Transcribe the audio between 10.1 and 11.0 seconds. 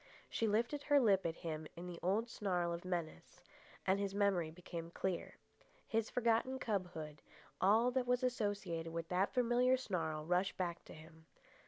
rushed back to